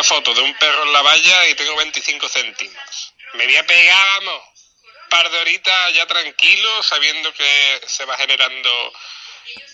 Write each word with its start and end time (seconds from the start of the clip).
una 0.00 0.04
foto 0.04 0.32
de 0.32 0.40
un 0.40 0.54
perro 0.54 0.84
en 0.86 0.94
la 0.94 1.02
valla 1.02 1.46
y 1.50 1.54
tengo 1.54 1.76
25 1.76 2.26
céntimos. 2.26 3.12
Me 3.34 3.44
voy 3.44 3.56
a 3.56 3.66
pegar, 3.66 4.20
vamos, 4.20 4.40
un 5.04 5.10
par 5.10 5.30
de 5.30 5.38
horitas 5.38 5.94
ya 5.94 6.06
tranquilo, 6.06 6.82
sabiendo 6.82 7.30
que 7.34 7.80
se 7.86 8.06
va 8.06 8.16
generando 8.16 8.70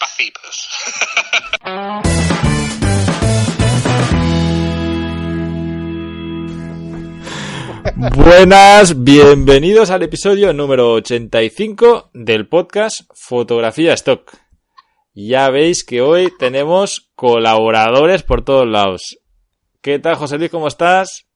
pasitos. 0.01 0.69
Buenas, 8.17 9.05
bienvenidos 9.05 9.91
al 9.91 10.03
episodio 10.03 10.53
número 10.53 10.95
85 10.95 12.11
del 12.15 12.49
podcast 12.49 13.03
Fotografía 13.15 13.95
Stock. 13.95 14.33
Ya 15.15 15.51
veis 15.51 15.85
que 15.85 16.03
hoy 16.03 16.33
tenemos 16.37 17.13
colaboradores 17.15 18.25
por 18.25 18.45
todos 18.45 18.67
lados. 18.67 19.21
¿Qué 19.87 20.01
tal, 20.01 20.17
José 20.17 20.37
Luis? 20.37 20.51
¿Cómo 20.51 20.67
estás? 20.67 21.27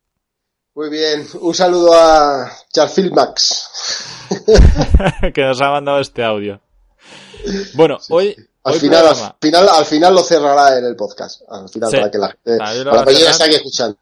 Muy 0.74 0.90
bien, 0.90 1.24
un 1.40 1.54
saludo 1.54 1.94
a 1.94 2.50
Charfield 2.72 3.12
Max. 3.12 4.26
que 5.32 5.42
nos 5.42 5.60
ha 5.62 5.70
mandado 5.70 6.00
este 6.00 6.24
audio. 6.24 6.60
Bueno, 7.74 7.98
hoy. 8.08 8.34
Al, 8.64 8.72
hoy 8.74 8.80
final, 8.80 9.04
programa- 9.04 9.26
al, 9.28 9.36
final, 9.40 9.68
al 9.68 9.84
final 9.84 10.14
lo 10.16 10.22
cerrará 10.24 10.78
en 10.78 10.84
el 10.84 10.96
podcast. 10.96 11.42
Al 11.48 11.68
final, 11.68 11.90
Sí. 11.90 11.96
para 11.98 12.10
que 12.10 12.18
la 12.18 12.28
gente. 12.28 12.56
Para 12.58 13.04
que 13.04 13.12
esté 13.12 13.44
aquí 13.44 13.54
escuchando. 13.54 13.96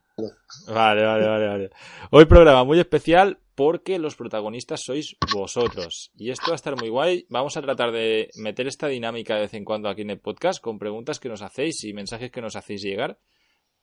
Vale, 0.69 1.05
vale, 1.05 1.28
vale, 1.28 1.47
vale. 1.47 1.70
Hoy 2.11 2.25
programa 2.25 2.65
muy 2.65 2.80
especial 2.80 3.39
porque 3.55 3.98
los 3.98 4.17
protagonistas 4.17 4.80
sois 4.83 5.15
vosotros. 5.30 6.11
Y 6.17 6.30
esto 6.30 6.45
va 6.48 6.53
a 6.53 6.56
estar 6.56 6.75
muy 6.75 6.89
guay. 6.89 7.27
Vamos 7.28 7.59
a 7.59 7.61
tratar 7.61 7.92
de 7.92 8.30
meter 8.37 8.67
esta 8.67 8.87
dinámica 8.87 9.34
de 9.34 9.42
vez 9.42 9.53
en 9.53 9.67
cuando 9.67 9.91
aquí 9.91 10.01
en 10.01 10.11
el 10.11 10.20
podcast 10.20 10.59
con 10.62 10.78
preguntas 10.78 11.20
que 11.20 11.28
nos 11.28 11.42
hacéis 11.42 11.84
y 11.84 11.92
mensajes 11.92 12.30
que 12.30 12.41
nos 12.41 12.56
hacéis 12.56 12.80
llegar 12.80 13.19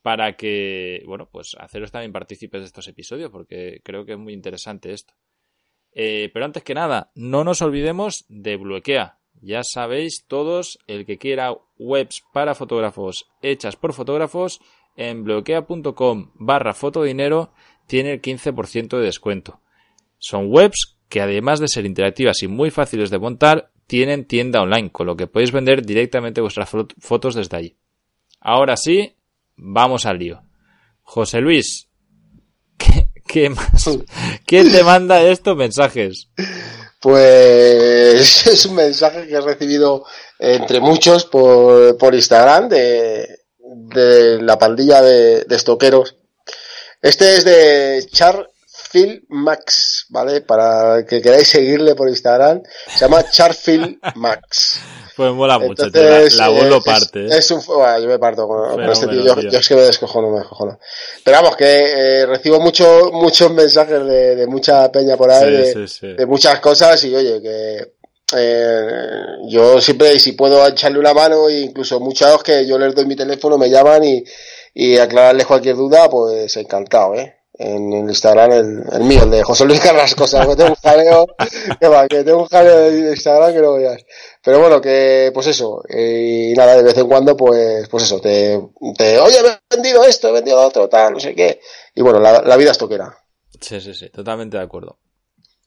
para 0.06 0.36
que, 0.38 1.02
bueno, 1.08 1.28
pues 1.32 1.56
haceros 1.60 1.92
también 1.92 2.12
partícipes 2.12 2.62
de 2.62 2.68
estos 2.68 2.88
episodios 2.88 3.32
porque 3.32 3.82
creo 3.84 4.06
que 4.06 4.12
es 4.12 4.20
muy 4.20 4.34
interesante 4.34 4.94
esto. 4.94 5.16
Eh, 5.94 6.30
pero 6.32 6.46
antes 6.46 6.62
que 6.62 6.76
nada, 6.76 7.10
no 7.16 7.44
nos 7.44 7.64
olvidemos 7.64 8.24
de 8.30 8.56
Bluequea. 8.56 9.18
Ya 9.42 9.64
sabéis 9.64 10.26
todos, 10.28 10.78
el 10.86 11.08
que 11.08 11.18
quiera 11.18 11.58
webs 11.80 12.24
para 12.34 12.54
fotógrafos 12.54 13.26
hechas 13.42 13.76
por 13.78 13.94
fotógrafos, 13.94 14.60
en 14.96 15.24
bloquea.com 15.24 16.30
barra 16.36 16.76
fotodinero 16.76 17.52
tiene 17.88 18.12
el 18.14 18.22
15% 18.22 19.00
de 19.00 19.06
descuento. 19.06 19.60
Son 20.20 20.52
webs 20.52 20.98
que 21.10 21.20
además 21.22 21.60
de 21.60 21.68
ser 21.68 21.88
interactivas 21.88 22.44
y 22.44 22.48
muy 22.48 22.70
fáciles 22.70 23.10
de 23.10 23.18
montar, 23.18 23.72
tienen 23.88 24.26
tienda 24.26 24.62
online, 24.62 24.92
con 24.92 25.08
lo 25.08 25.16
que 25.16 25.26
podéis 25.26 25.52
vender 25.52 25.84
directamente 25.84 26.42
vuestras 26.42 26.72
fo- 26.72 26.94
fotos 27.00 27.34
desde 27.34 27.58
allí. 27.58 27.76
Ahora 28.40 28.78
sí, 28.78 29.16
vamos 29.56 30.06
al 30.06 30.20
lío. 30.20 30.42
José 31.02 31.40
Luis, 31.40 31.88
¿qué, 32.78 33.10
qué 33.28 33.50
más? 33.50 33.90
¿Quién 34.46 34.72
te 34.72 34.84
manda 34.84 35.22
estos 35.22 35.56
mensajes? 35.56 36.30
Pues 37.00 38.48
es 38.48 38.66
un 38.66 38.76
mensaje 38.76 39.28
que 39.28 39.36
he 39.36 39.42
recibido 39.42 40.06
entre 40.40 40.80
muchos 40.80 41.26
por, 41.26 41.98
por 41.98 42.16
Instagram 42.16 42.70
de, 42.70 43.28
de 43.60 44.42
la 44.42 44.58
pandilla 44.58 45.02
de, 45.02 45.44
de 45.44 45.56
estoqueros. 45.56 46.16
Este 47.02 47.36
es 47.36 47.46
de 47.46 48.08
Charfield 48.12 49.26
Max, 49.30 50.08
¿vale? 50.10 50.42
Para 50.42 51.06
que 51.06 51.22
queráis 51.22 51.48
seguirle 51.48 51.94
por 51.94 52.10
Instagram. 52.10 52.64
Se 52.88 53.02
llama 53.02 53.30
Charfield 53.30 54.00
Max. 54.16 54.80
Pues 55.16 55.32
mola 55.34 55.58
mucho, 55.60 55.90
tío, 55.90 56.02
la, 56.04 56.20
la 56.30 56.48
voz 56.50 56.66
lo 56.66 56.82
parte. 56.82 57.26
¿eh? 57.26 57.38
Es, 57.38 57.50
un, 57.52 57.62
bueno, 57.66 58.00
yo 58.00 58.08
me 58.08 58.20
parto 58.20 58.48
con, 58.48 58.72
con 58.72 58.84
este 58.90 59.08
tío. 59.08 59.24
Yo, 59.24 59.36
tío. 59.36 59.50
yo 59.50 59.60
es 59.60 59.68
que 59.68 59.76
me 59.76 59.82
descojono, 59.82 60.30
me 60.30 60.40
descojono. 60.40 60.78
Pero 61.24 61.38
vamos, 61.38 61.56
que 61.56 61.66
eh, 62.22 62.26
recibo 62.26 62.60
mucho, 62.60 63.12
muchos 63.14 63.52
mensajes 63.52 64.06
de, 64.06 64.36
de 64.36 64.48
mucha 64.48 64.92
peña 64.92 65.16
por 65.16 65.32
ahí, 65.32 65.52
de, 65.52 65.66
Sí, 65.66 65.88
sí, 65.88 66.00
sí. 66.00 66.14
de 66.14 66.26
muchas 66.26 66.60
cosas 66.60 67.02
y 67.06 67.16
oye, 67.16 67.42
que 67.42 67.94
eh, 68.36 69.26
yo 69.48 69.80
siempre, 69.80 70.20
si 70.20 70.34
puedo 70.34 70.68
echarle 70.68 71.00
una 71.00 71.14
mano, 71.14 71.48
e 71.48 71.62
incluso 71.62 72.00
muchos 72.00 72.44
que 72.44 72.66
yo 72.66 72.78
les 72.78 72.94
doy 72.94 73.06
mi 73.06 73.16
teléfono, 73.16 73.58
me 73.58 73.70
llaman 73.70 74.04
y, 74.04 74.24
y 74.74 74.98
aclararles 74.98 75.46
cualquier 75.46 75.76
duda, 75.76 76.10
pues 76.10 76.58
encantado, 76.58 77.16
¿eh? 77.16 77.36
En 77.58 77.94
el 77.94 78.10
Instagram, 78.10 78.52
el, 78.52 78.84
el 78.92 79.04
mío, 79.04 79.24
el 79.24 79.32
de 79.32 79.42
José 79.44 79.64
Luis 79.66 79.80
Carrasco, 79.80 80.28
¿sabes? 80.28 80.50
Que 80.50 80.56
tengo 80.58 80.70
un 80.72 80.76
jaleo, 80.76 81.26
que 81.80 81.88
va, 81.88 82.08
que 82.08 82.24
tengo 82.24 82.40
un 82.44 82.48
jaleo 82.48 82.78
de 82.92 83.10
Instagram 83.12 83.54
que 83.54 83.62
no 83.62 83.74
veas. 83.76 84.06
Pero 84.44 84.60
bueno, 84.60 84.82
que 84.82 85.32
pues 85.34 85.48
eso, 85.48 85.82
eh, 85.88 86.50
y 86.52 86.54
nada, 86.54 86.76
de 86.76 86.84
vez 86.84 86.98
en 86.98 87.08
cuando, 87.08 87.38
pues, 87.38 87.88
pues 87.90 88.04
eso, 88.04 88.20
te, 88.20 88.60
te, 88.98 89.20
oye, 89.20 89.42
me 89.42 89.48
he 89.50 89.76
vendido 89.76 90.04
esto, 90.04 90.28
he 90.30 90.34
vendido 90.34 90.60
otro, 90.62 90.90
tal, 90.90 91.14
no 91.14 91.20
sé 91.20 91.34
qué. 91.34 91.62
Y 91.96 92.02
bueno, 92.02 92.20
la, 92.20 92.42
la 92.42 92.58
vida 92.58 92.72
es 92.72 92.78
toquera. 92.78 93.18
Sí, 93.62 93.80
sí, 93.80 93.94
sí, 93.94 94.10
totalmente 94.10 94.58
de 94.58 94.64
acuerdo. 94.64 95.00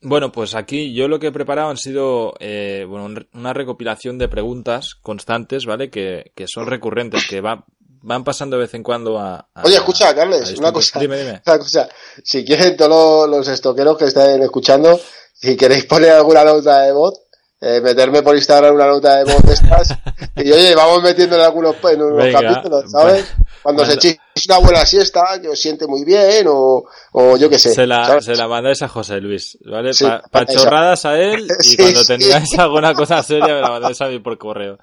Bueno, 0.01 0.31
pues 0.31 0.55
aquí 0.55 0.93
yo 0.93 1.07
lo 1.09 1.19
que 1.19 1.27
he 1.27 1.31
preparado 1.31 1.69
han 1.69 1.77
sido 1.77 2.33
eh, 2.39 2.85
bueno, 2.87 3.05
un- 3.05 3.27
una 3.33 3.51
recopilación 3.53 4.17
de 4.17 4.29
preguntas 4.29 4.93
constantes, 5.01 5.65
¿vale? 5.65 5.89
Que, 5.89 6.31
que 6.35 6.45
son 6.47 6.67
recurrentes, 6.67 7.27
que 7.27 7.41
va- 7.41 7.65
van 8.01 8.23
pasando 8.23 8.55
de 8.57 8.61
vez 8.63 8.73
en 8.73 8.83
cuando 8.83 9.17
a... 9.19 9.35
a- 9.53 9.63
Oye, 9.63 9.75
escucha, 9.75 10.13
Carles, 10.15 10.57
una 10.57 10.71
cosa. 10.71 10.99
Dime, 10.99 11.17
dime. 11.17 11.41
Una 11.45 11.59
cosa, 11.59 11.89
si 12.23 12.43
quieren 12.45 12.75
todos 12.77 13.27
los, 13.29 13.37
los 13.37 13.47
estoqueros 13.47 13.97
que 13.97 14.05
estén 14.05 14.41
escuchando, 14.43 14.99
si 15.33 15.55
queréis 15.57 15.85
poner 15.85 16.11
alguna 16.11 16.43
nota 16.43 16.81
de 16.81 16.91
voz, 16.91 17.21
eh, 17.61 17.81
meterme 17.81 18.21
por 18.21 18.35
Instagram 18.35 18.73
una 18.75 18.87
nota 18.87 19.17
de 19.17 19.25
voz 19.25 19.43
de 19.43 19.53
estas, 19.53 19.89
y 20.37 20.51
oye, 20.51 20.75
vamos 20.75 21.03
metiendo 21.03 21.35
en 21.35 21.41
algunos, 21.41 21.75
en 21.91 22.01
unos 22.01 22.23
Venga, 22.23 22.41
capítulos, 22.41 22.91
¿sabes? 22.91 23.25
Cuando 23.61 23.85
se 23.85 23.93
echéis 23.93 24.17
una 24.47 24.57
buena 24.59 24.85
siesta, 24.85 25.39
que 25.41 25.49
os 25.49 25.59
siente 25.59 25.85
muy 25.87 26.03
bien, 26.05 26.45
o, 26.47 26.83
o 27.13 27.37
yo 27.37 27.49
qué 27.49 27.59
sé. 27.59 27.73
Se 27.73 27.85
la, 27.85 28.05
¿sabes? 28.05 28.25
se 28.25 28.35
la 28.35 28.47
mandáis 28.47 28.81
a 28.81 28.87
José 28.87 29.19
Luis, 29.19 29.57
¿vale? 29.65 29.93
Sí, 29.93 30.05
Pa- 30.05 30.21
pachorradas 30.31 31.05
a 31.05 31.17
él 31.19 31.45
y 31.59 31.63
Sí, 31.63 31.77
cuando 31.77 32.01
sí. 32.01 32.07
tengáis 32.17 32.57
alguna 32.57 32.93
cosa 32.93 33.21
seria 33.23 33.53
me 33.55 33.61
la 33.61 33.69
mandáis 33.71 33.99
a 34.01 34.07
mí 34.07 34.19
por 34.19 34.37
correo. 34.37 34.77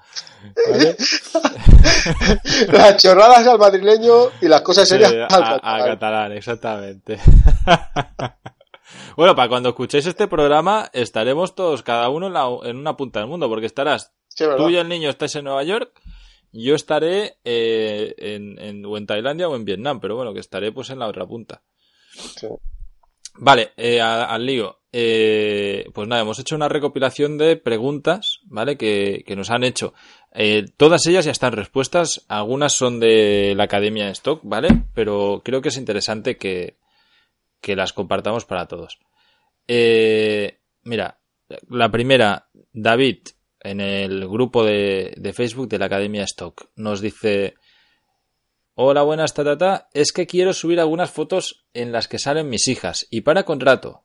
¿Vale? 0.69 0.95
Las 2.71 2.97
chorradas 2.97 3.45
al 3.47 3.57
madrileño 3.59 4.13
y 4.41 4.47
las 4.47 4.61
cosas 4.61 4.87
serias 4.87 5.11
Sí, 5.11 5.17
al 5.17 5.43
a, 5.43 5.47
a 5.47 5.49
catalán. 5.59 5.85
catalán, 5.87 6.31
exactamente. 6.33 7.19
bueno, 9.17 9.35
para 9.35 9.49
cuando 9.49 9.69
escuchéis 9.69 10.05
este 10.05 10.27
programa, 10.27 10.89
estaremos 10.93 11.55
todos, 11.55 11.83
cada 11.83 12.09
uno 12.09 12.27
en, 12.27 12.33
la- 12.33 12.47
en 12.63 12.77
una 12.77 12.95
punta 12.95 13.19
del 13.19 13.27
mundo, 13.29 13.49
porque 13.49 13.65
estarás, 13.65 14.11
Sí, 14.29 14.45
tú 14.55 14.69
y 14.69 14.77
el 14.77 14.87
niño 14.87 15.09
estáis 15.09 15.35
en 15.35 15.45
Nueva 15.45 15.63
York, 15.63 15.99
yo 16.63 16.75
estaré 16.75 17.37
eh, 17.43 18.13
en, 18.17 18.59
en- 18.59 18.85
o 18.85 18.97
en 18.97 19.05
Tailandia 19.05 19.47
o 19.49 19.55
en 19.55 19.65
Vietnam, 19.65 19.99
pero 19.99 20.15
bueno, 20.15 20.33
que 20.33 20.39
estaré 20.39 20.71
pues 20.71 20.89
en 20.89 20.99
la 20.99 21.07
otra 21.07 21.25
punta. 21.27 21.61
Sí. 22.11 22.47
Vale, 23.39 23.71
eh, 23.77 24.01
al 24.01 24.45
lío. 24.45 24.79
Eh, 24.91 25.85
pues 25.93 26.07
nada, 26.07 26.21
hemos 26.23 26.39
hecho 26.39 26.55
una 26.55 26.69
recopilación 26.69 27.37
de 27.37 27.55
preguntas, 27.57 28.39
¿vale? 28.45 28.77
Que, 28.77 29.23
que 29.27 29.35
nos 29.35 29.51
han 29.51 29.63
hecho. 29.63 29.93
Eh, 30.33 30.65
todas 30.75 31.05
ellas 31.05 31.25
ya 31.25 31.31
están 31.31 31.53
respuestas. 31.53 32.25
Algunas 32.29 32.73
son 32.73 32.99
de 32.99 33.53
la 33.55 33.65
Academia 33.65 34.05
de 34.05 34.11
Stock, 34.13 34.41
¿vale? 34.43 34.69
Pero 34.95 35.41
creo 35.45 35.61
que 35.61 35.69
es 35.69 35.77
interesante 35.77 36.37
que, 36.37 36.77
que 37.61 37.75
las 37.75 37.93
compartamos 37.93 38.45
para 38.45 38.67
todos. 38.67 38.97
Eh, 39.67 40.57
mira, 40.83 41.19
la 41.69 41.91
primera, 41.91 42.49
David, 42.73 43.19
en 43.67 43.81
el 43.81 44.27
grupo 44.27 44.63
de, 44.63 45.33
Facebook 45.35 45.67
de 45.67 45.79
la 45.79 45.85
Academia 45.85 46.23
Stock, 46.23 46.69
nos 46.75 47.01
dice, 47.01 47.55
Hola, 48.75 49.03
buenas, 49.03 49.33
tatata. 49.33 49.89
Es 49.93 50.11
que 50.11 50.27
quiero 50.27 50.53
subir 50.53 50.79
algunas 50.79 51.11
fotos 51.11 51.65
en 51.73 51.91
las 51.91 52.07
que 52.07 52.19
salen 52.19 52.49
mis 52.49 52.67
hijas 52.67 53.07
y 53.09 53.21
para 53.21 53.43
contrato. 53.43 54.03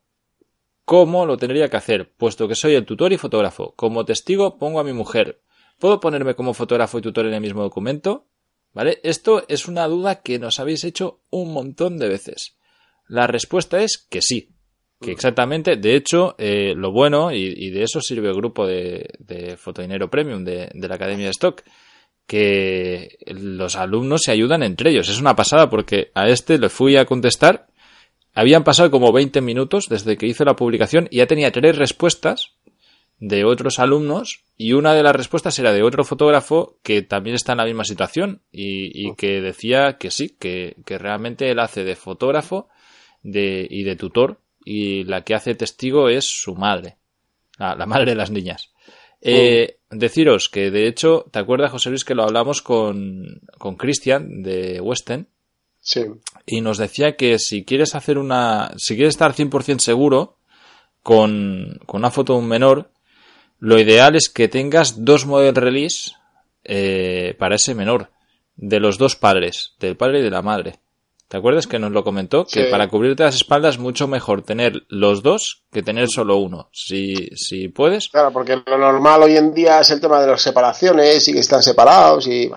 ¿Cómo 0.84 1.26
lo 1.26 1.36
tendría 1.36 1.68
que 1.68 1.76
hacer? 1.76 2.12
Puesto 2.14 2.48
que 2.48 2.54
soy 2.54 2.74
el 2.74 2.86
tutor 2.86 3.12
y 3.12 3.18
fotógrafo. 3.18 3.74
Como 3.76 4.04
testigo 4.04 4.58
pongo 4.58 4.80
a 4.80 4.84
mi 4.84 4.92
mujer. 4.92 5.42
¿Puedo 5.78 6.00
ponerme 6.00 6.34
como 6.34 6.54
fotógrafo 6.54 6.98
y 6.98 7.02
tutor 7.02 7.26
en 7.26 7.34
el 7.34 7.40
mismo 7.40 7.62
documento? 7.62 8.26
¿Vale? 8.72 9.00
Esto 9.02 9.44
es 9.48 9.68
una 9.68 9.86
duda 9.86 10.22
que 10.22 10.38
nos 10.38 10.58
habéis 10.58 10.84
hecho 10.84 11.20
un 11.30 11.52
montón 11.52 11.98
de 11.98 12.08
veces. 12.08 12.56
La 13.06 13.26
respuesta 13.26 13.82
es 13.82 13.98
que 13.98 14.22
sí. 14.22 14.51
Que 15.02 15.12
exactamente, 15.12 15.76
de 15.76 15.96
hecho, 15.96 16.34
eh, 16.38 16.74
lo 16.76 16.92
bueno, 16.92 17.32
y, 17.32 17.52
y 17.56 17.70
de 17.70 17.82
eso 17.82 18.00
sirve 18.00 18.28
el 18.28 18.34
grupo 18.34 18.66
de, 18.66 19.10
de 19.18 19.56
Fotodinero 19.56 20.08
Premium 20.08 20.44
de, 20.44 20.70
de 20.72 20.88
la 20.88 20.94
Academia 20.94 21.26
de 21.26 21.32
Stock, 21.32 21.62
que 22.26 23.18
los 23.26 23.76
alumnos 23.76 24.22
se 24.22 24.32
ayudan 24.32 24.62
entre 24.62 24.90
ellos. 24.90 25.08
Es 25.08 25.20
una 25.20 25.36
pasada 25.36 25.68
porque 25.68 26.10
a 26.14 26.28
este 26.28 26.58
le 26.58 26.68
fui 26.68 26.96
a 26.96 27.04
contestar. 27.04 27.66
Habían 28.34 28.64
pasado 28.64 28.90
como 28.90 29.12
20 29.12 29.40
minutos 29.42 29.88
desde 29.88 30.16
que 30.16 30.26
hice 30.26 30.44
la 30.44 30.56
publicación 30.56 31.08
y 31.10 31.18
ya 31.18 31.26
tenía 31.26 31.52
tres 31.52 31.76
respuestas 31.76 32.52
de 33.18 33.44
otros 33.44 33.78
alumnos 33.78 34.44
y 34.56 34.72
una 34.72 34.94
de 34.94 35.02
las 35.02 35.14
respuestas 35.14 35.58
era 35.58 35.72
de 35.72 35.82
otro 35.82 36.04
fotógrafo 36.04 36.78
que 36.82 37.02
también 37.02 37.36
está 37.36 37.52
en 37.52 37.58
la 37.58 37.66
misma 37.66 37.84
situación 37.84 38.42
y, 38.50 38.90
y 39.06 39.14
que 39.14 39.40
decía 39.40 39.96
que 39.98 40.10
sí, 40.10 40.36
que, 40.40 40.76
que 40.84 40.98
realmente 40.98 41.50
él 41.50 41.60
hace 41.60 41.84
de 41.84 41.94
fotógrafo 41.94 42.68
de, 43.22 43.66
y 43.70 43.84
de 43.84 43.94
tutor 43.94 44.40
y 44.64 45.04
la 45.04 45.22
que 45.22 45.34
hace 45.34 45.54
testigo 45.54 46.08
es 46.08 46.24
su 46.24 46.54
madre, 46.54 46.96
la, 47.58 47.74
la 47.74 47.86
madre 47.86 48.12
de 48.12 48.16
las 48.16 48.30
niñas. 48.30 48.72
Eh, 49.24 49.78
deciros 49.90 50.48
que 50.48 50.72
de 50.72 50.88
hecho, 50.88 51.26
¿te 51.30 51.38
acuerdas 51.38 51.70
José 51.70 51.90
Luis 51.90 52.04
que 52.04 52.16
lo 52.16 52.24
hablamos 52.24 52.60
con, 52.60 53.40
con 53.58 53.76
Cristian 53.76 54.42
de 54.42 54.80
Western? 54.80 55.28
Sí. 55.84 56.04
y 56.46 56.60
nos 56.60 56.78
decía 56.78 57.16
que 57.16 57.40
si 57.40 57.64
quieres 57.64 57.96
hacer 57.96 58.16
una, 58.16 58.72
si 58.76 58.94
quieres 58.94 59.14
estar 59.14 59.34
100% 59.34 59.80
seguro 59.80 60.36
con, 61.02 61.80
con 61.86 62.02
una 62.02 62.12
foto 62.12 62.34
de 62.34 62.38
un 62.38 62.46
menor, 62.46 62.92
lo 63.58 63.80
ideal 63.80 64.14
es 64.14 64.28
que 64.28 64.46
tengas 64.46 65.04
dos 65.04 65.26
model 65.26 65.56
release 65.56 66.12
eh, 66.62 67.34
para 67.38 67.56
ese 67.56 67.74
menor, 67.74 68.10
de 68.56 68.78
los 68.78 68.96
dos 68.98 69.16
padres, 69.16 69.74
del 69.80 69.96
padre 69.96 70.20
y 70.20 70.22
de 70.22 70.30
la 70.30 70.42
madre. 70.42 70.78
¿Te 71.32 71.38
acuerdas 71.38 71.66
que 71.66 71.78
nos 71.78 71.92
lo 71.92 72.04
comentó? 72.04 72.44
Que 72.44 72.64
Sí. 72.66 72.70
para 72.70 72.88
cubrirte 72.88 73.22
las 73.22 73.36
espaldas 73.36 73.76
es 73.76 73.80
mucho 73.80 74.06
mejor 74.06 74.42
tener 74.42 74.82
los 74.88 75.22
dos 75.22 75.62
que 75.72 75.82
tener 75.82 76.08
solo 76.10 76.36
uno. 76.36 76.68
Si, 76.74 77.14
si 77.36 77.68
puedes, 77.68 78.10
Claro, 78.10 78.34
porque 78.34 78.60
lo 78.66 78.76
normal 78.76 79.22
hoy 79.22 79.38
en 79.38 79.54
día 79.54 79.80
es 79.80 79.88
el 79.92 79.98
tema 80.02 80.20
de 80.20 80.26
las 80.26 80.42
separaciones 80.42 81.26
y 81.28 81.32
que 81.32 81.38
están 81.38 81.62
separados 81.62 82.26
y... 82.26 82.50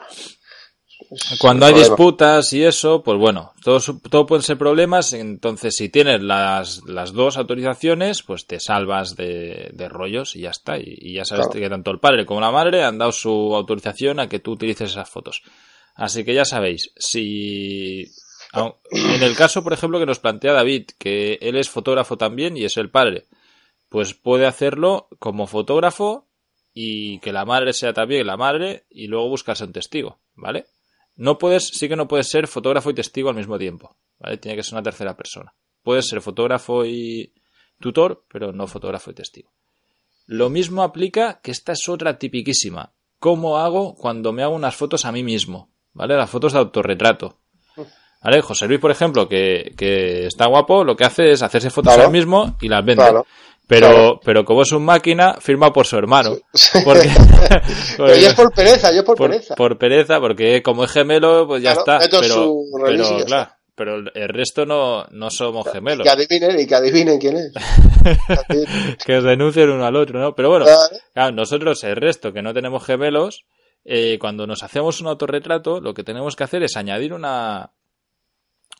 Cuando 1.39 1.65
hay 1.67 1.73
disputas 1.73 2.51
y 2.51 2.63
eso, 2.65 3.01
pues 3.01 3.17
bueno, 3.17 3.53
todo, 3.63 3.79
todo 4.09 4.25
pueden 4.25 4.43
ser 4.43 4.57
problemas. 4.57 5.13
Entonces, 5.13 5.75
si 5.77 5.87
tienes 5.87 6.21
las, 6.21 6.81
las 6.85 7.13
dos 7.13 7.37
autorizaciones, 7.37 8.23
pues 8.23 8.45
te 8.45 8.59
salvas 8.59 9.15
de, 9.15 9.69
de 9.73 9.87
rollos 9.87 10.35
y 10.35 10.41
ya 10.41 10.49
está. 10.49 10.77
Y, 10.77 10.83
y 10.97 11.13
ya 11.13 11.23
sabes 11.23 11.47
Claro. 11.47 11.61
que 11.61 11.69
tanto 11.69 11.91
el 11.91 11.99
padre 11.99 12.25
como 12.25 12.41
la 12.41 12.51
madre 12.51 12.83
han 12.83 12.97
dado 12.97 13.13
su 13.13 13.55
autorización 13.55 14.19
a 14.19 14.27
que 14.27 14.39
tú 14.39 14.51
utilices 14.51 14.91
esas 14.91 15.09
fotos. 15.09 15.41
Así 15.95 16.25
que 16.25 16.33
ya 16.33 16.43
sabéis, 16.43 16.91
si. 16.97 18.03
En 18.91 19.23
el 19.23 19.35
caso, 19.35 19.63
por 19.63 19.73
ejemplo, 19.73 19.99
que 19.99 20.05
nos 20.05 20.19
plantea 20.19 20.53
David, 20.53 20.89
que 20.97 21.37
él 21.41 21.57
es 21.57 21.69
fotógrafo 21.69 22.17
también 22.17 22.57
y 22.57 22.63
es 22.63 22.77
el 22.77 22.89
padre, 22.89 23.25
pues 23.89 24.13
puede 24.13 24.45
hacerlo 24.45 25.07
como 25.19 25.47
fotógrafo 25.47 26.27
y 26.73 27.19
que 27.19 27.31
la 27.31 27.45
madre 27.45 27.73
sea 27.73 27.93
también 27.93 28.27
la 28.27 28.37
madre 28.37 28.85
y 28.89 29.07
luego 29.07 29.29
buscarse 29.29 29.63
un 29.63 29.73
testigo, 29.73 30.19
¿vale? 30.35 30.65
No 31.15 31.37
puedes, 31.37 31.67
sí 31.67 31.87
que 31.87 31.95
no 31.95 32.07
puedes 32.07 32.27
ser 32.27 32.47
fotógrafo 32.47 32.89
y 32.89 32.93
testigo 32.93 33.29
al 33.29 33.35
mismo 33.35 33.57
tiempo, 33.57 33.95
¿vale? 34.19 34.37
Tiene 34.37 34.57
que 34.57 34.63
ser 34.63 34.73
una 34.73 34.83
tercera 34.83 35.15
persona. 35.15 35.53
Puedes 35.81 36.07
ser 36.07 36.21
fotógrafo 36.21 36.85
y 36.85 37.33
tutor, 37.79 38.25
pero 38.31 38.51
no 38.51 38.67
fotógrafo 38.67 39.11
y 39.11 39.13
testigo. 39.13 39.51
Lo 40.25 40.49
mismo 40.49 40.83
aplica, 40.83 41.39
que 41.41 41.51
esta 41.51 41.73
es 41.73 41.87
otra 41.87 42.17
tipiquísima. 42.17 42.93
¿Cómo 43.19 43.59
hago 43.59 43.95
cuando 43.95 44.33
me 44.33 44.43
hago 44.43 44.55
unas 44.55 44.75
fotos 44.75 45.05
a 45.05 45.11
mí 45.11 45.23
mismo? 45.23 45.71
¿Vale? 45.93 46.17
Las 46.17 46.29
fotos 46.29 46.53
de 46.53 46.59
autorretrato. 46.59 47.39
¿Vale? 48.25 48.41
José 48.41 48.67
Luis, 48.67 48.79
por 48.79 48.89
ejemplo, 48.91 49.29
que, 49.29 49.73
que 49.77 50.25
está 50.25 50.47
guapo, 50.47 50.83
lo 50.83 50.95
que 50.95 51.05
hace 51.05 51.31
es 51.31 51.43
hacerse 51.43 51.69
fotos 51.69 51.93
Claro. 51.93 52.03
a 52.03 52.05
él 52.07 52.11
mismo 52.11 52.55
y 52.59 52.67
las 52.67 52.83
vende. 52.83 53.03
Claro. 53.03 53.25
Pero, 53.67 53.87
Claro. 53.87 54.19
pero 54.23 54.45
como 54.45 54.63
es 54.63 54.71
un 54.71 54.83
máquina, 54.83 55.35
firma 55.39 55.71
por 55.71 55.85
su 55.85 55.95
hermano. 55.97 56.35
Sí. 56.53 56.79
Porque, 56.85 57.07
yo 57.97 58.05
es 58.05 58.33
por 58.33 58.51
pereza, 58.53 58.91
yo 58.91 58.99
es 58.99 59.03
por, 59.03 59.15
por, 59.15 59.29
pereza. 59.29 59.55
por 59.55 59.77
pereza, 59.77 60.19
porque 60.19 60.61
como 60.63 60.83
es 60.83 60.91
gemelo, 60.91 61.47
pues 61.47 61.61
ya 61.63 61.73
está. 61.73 61.99
meto 61.99 62.19
Pero, 62.21 62.33
su 62.33 62.65
release 62.83 63.03
y 63.03 63.13
pero 63.13 63.19
ya 63.19 63.25
claro, 63.25 63.51
pero 63.75 63.95
el 64.13 64.29
resto 64.29 64.65
no, 64.65 65.05
no 65.11 65.29
somos 65.29 65.67
gemelos. 65.71 66.03
Que 66.03 66.09
adivinen 66.09 66.59
y 66.59 66.65
que 66.67 66.75
adivinen 66.75 67.19
quién 67.19 67.37
es. 67.37 67.53
que 69.05 69.17
os 69.17 69.23
denuncien 69.23 69.69
uno 69.69 69.85
al 69.85 69.95
otro, 69.95 70.19
¿no? 70.19 70.33
Pero 70.35 70.49
bueno, 70.49 70.65
claro, 71.13 71.31
nosotros, 71.31 71.83
el 71.83 71.95
resto, 71.95 72.31
que 72.33 72.41
no 72.41 72.53
tenemos 72.53 72.83
gemelos, 72.85 73.45
eh, 73.83 74.17
cuando 74.19 74.47
nos 74.47 74.63
hacemos 74.63 75.01
un 75.01 75.07
autorretrato, 75.07 75.79
lo 75.81 75.93
que 75.93 76.03
tenemos 76.03 76.35
que 76.35 76.43
hacer 76.43 76.63
es 76.63 76.75
añadir 76.75 77.13
una 77.13 77.71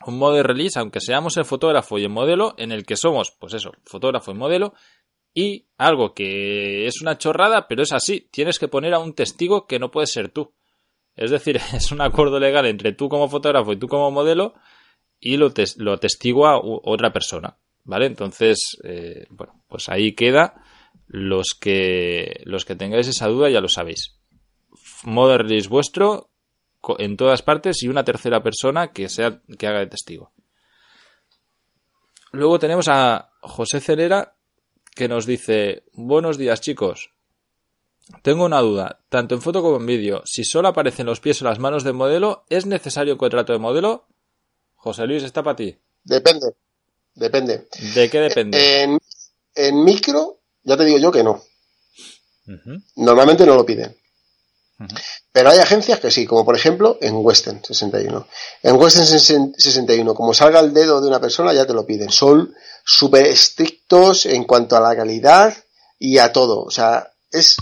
un 0.06 0.18
modo 0.18 0.34
de 0.36 0.44
release, 0.44 0.80
aunque 0.80 1.00
seamos 1.02 1.38
el 1.38 1.46
fotógrafo 1.46 1.98
y 1.98 2.04
el 2.04 2.10
modelo, 2.10 2.54
en 2.58 2.72
el 2.72 2.86
que 2.86 2.96
somos, 2.98 3.32
pues 3.32 3.54
eso, 3.54 3.72
fotógrafo 3.86 4.32
y 4.32 4.36
modelo, 4.36 4.74
y 5.34 5.68
algo 5.78 6.14
que 6.14 6.86
es 6.88 7.02
una 7.02 7.18
chorrada, 7.18 7.68
pero 7.68 7.84
es 7.84 7.92
así, 7.92 8.28
tienes 8.32 8.60
que 8.60 8.68
poner 8.68 8.94
a 8.94 9.00
un 9.00 9.14
testigo 9.14 9.68
que 9.68 9.80
no 9.80 9.92
puede 9.92 10.08
ser 10.08 10.30
tú. 10.30 10.54
Es 11.16 11.32
decir, 11.32 11.58
es 11.74 11.92
un 11.92 12.02
acuerdo 12.02 12.40
legal 12.40 12.66
entre 12.66 12.94
tú 12.94 13.10
como 13.10 13.28
fotógrafo 13.30 13.74
y 13.74 13.78
tú 13.80 13.88
como 13.88 14.12
modelo, 14.12 14.54
y 15.20 15.38
lo, 15.38 15.52
tes- 15.52 15.78
lo 15.78 15.98
otra 16.84 17.12
persona. 17.14 17.58
¿Vale? 17.88 18.08
Entonces, 18.08 18.78
eh, 18.84 19.28
bueno, 19.30 19.64
pues 19.68 19.90
ahí 19.90 20.14
queda. 20.16 20.56
Los 21.08 21.54
que, 21.54 22.42
los 22.46 22.66
que 22.66 22.76
tengáis 22.76 23.08
esa 23.08 23.28
duda 23.28 23.50
ya 23.50 23.62
lo 23.62 23.68
sabéis. 23.70 24.20
Modo 25.04 25.38
release 25.38 25.70
vuestro 25.70 26.32
en 27.00 27.18
todas 27.18 27.42
partes 27.42 27.82
y 27.84 27.88
una 27.88 28.04
tercera 28.04 28.44
persona 28.44 28.92
que 28.92 29.10
sea 29.10 29.42
que 29.58 29.68
haga 29.68 29.80
de 29.80 29.88
testigo. 29.88 30.32
Luego 32.32 32.60
tenemos 32.60 32.88
a 32.90 33.32
José 33.42 33.80
Celera 33.80 34.36
que 34.94 35.08
nos 35.08 35.26
dice: 35.26 35.84
Buenos 35.94 36.38
días, 36.38 36.62
chicos. 36.62 37.12
Tengo 38.22 38.46
una 38.46 38.62
duda, 38.62 39.00
tanto 39.10 39.34
en 39.36 39.42
foto 39.42 39.62
como 39.62 39.78
en 39.78 39.86
vídeo. 39.86 40.22
Si 40.26 40.44
solo 40.44 40.68
aparecen 40.68 41.08
los 41.08 41.20
pies 41.20 41.42
o 41.42 41.46
las 41.46 41.60
manos 41.60 41.84
del 41.84 41.94
modelo, 41.94 42.46
¿es 42.50 42.66
necesario 42.66 43.14
un 43.14 43.20
contrato 43.20 43.52
de 43.52 43.60
modelo? 43.60 44.08
José 44.76 45.08
Luis, 45.08 45.24
está 45.24 45.42
para 45.42 45.56
ti. 45.56 45.76
Depende. 46.04 46.54
Depende. 47.16 47.68
¿De 47.96 48.10
qué 48.10 48.20
depende? 48.20 48.84
En, 48.84 49.00
en 49.56 49.84
micro, 49.84 50.42
ya 50.64 50.78
te 50.78 50.86
digo 50.86 51.00
yo 51.00 51.12
que 51.12 51.24
no. 51.24 51.42
Normalmente 52.96 53.46
no 53.46 53.56
lo 53.56 53.66
piden. 53.66 53.96
Pero 55.31 55.50
hay 55.50 55.60
agencias 55.60 56.00
que 56.00 56.12
sí, 56.12 56.25
como 56.25 56.44
por 56.44 56.56
ejemplo 56.56 56.98
en 57.01 57.16
Western 57.16 57.63
61. 57.63 58.27
En 58.63 58.75
Western 58.75 59.06
61, 59.06 60.13
como 60.13 60.33
salga 60.33 60.60
el 60.60 60.74
dedo 60.74 61.01
de 61.01 61.07
una 61.07 61.22
persona, 61.22 61.54
ya 61.54 61.66
te 61.66 61.74
lo 61.74 61.86
piden. 61.86 62.12
Son 62.12 62.54
súper 62.83 63.25
estrictos 63.27 64.25
en 64.25 64.44
cuanto 64.44 64.75
a 64.75 64.81
la 64.81 64.95
calidad 64.95 65.56
y 65.98 66.18
a 66.18 66.31
todo. 66.31 66.63
O 66.63 66.72
sea, 66.72 67.12
es 67.31 67.57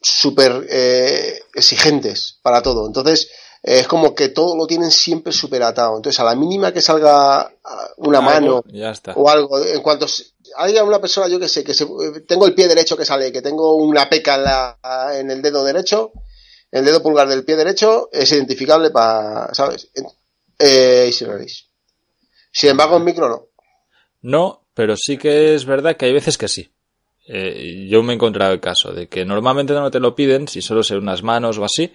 súper 0.00 0.66
eh, 0.68 1.42
exigentes 1.54 2.38
para 2.42 2.62
todo. 2.62 2.86
Entonces, 2.86 3.30
eh, 3.62 3.80
es 3.80 3.88
como 3.88 4.14
que 4.14 4.28
todo 4.28 4.56
lo 4.56 4.66
tienen 4.66 4.90
siempre 4.90 5.32
súper 5.32 5.62
atado. 5.62 5.96
Entonces, 5.96 6.20
a 6.20 6.24
la 6.24 6.34
mínima 6.34 6.72
que 6.72 6.80
salga 6.80 7.40
ah, 7.40 7.88
una 7.98 8.20
mano 8.20 8.62
Ya 8.72 8.90
está. 8.90 9.12
o 9.14 9.28
algo, 9.28 9.58
en 9.62 9.82
cuanto 9.82 10.06
haya 10.56 10.84
una 10.84 11.00
persona, 11.00 11.28
yo 11.28 11.38
que 11.38 11.48
sé, 11.48 11.64
que 11.64 11.74
se- 11.74 11.86
tengo 12.26 12.46
el 12.46 12.54
pie 12.54 12.68
derecho 12.68 12.96
que 12.96 13.04
sale, 13.04 13.32
que 13.32 13.42
tengo 13.42 13.74
una 13.76 14.08
peca 14.08 14.78
en, 15.14 15.30
el 15.30 15.42
dedo 15.42 15.64
derecho, 15.64 16.12
el 16.70 16.84
dedo 16.84 17.02
pulgar 17.02 17.28
del 17.28 17.44
pie 17.44 17.56
derecho 17.56 18.08
es 18.12 18.30
identificable 18.32 18.90
para, 18.90 19.52
¿sabes? 19.54 19.90
Eh. 20.58 21.10
Sin 22.52 22.70
embargo, 22.70 22.96
en 22.96 23.04
micro 23.04 23.28
no. 23.28 23.46
No, 24.22 24.66
pero 24.74 24.96
sí 24.96 25.16
que 25.16 25.54
es 25.54 25.64
verdad 25.64 25.96
que 25.96 26.06
hay 26.06 26.12
veces 26.12 26.36
que 26.36 26.48
sí. 26.48 26.70
Eh, 27.26 27.86
yo 27.88 28.02
me 28.02 28.12
he 28.12 28.16
encontrado 28.16 28.52
el 28.52 28.60
caso 28.60 28.92
de 28.92 29.08
que 29.08 29.24
normalmente 29.24 29.72
no 29.72 29.90
te 29.90 30.00
lo 30.00 30.14
piden 30.14 30.48
si 30.48 30.60
solo 30.62 30.82
se 30.82 30.96
unas 30.96 31.22
manos 31.22 31.58
o 31.58 31.64
así, 31.64 31.92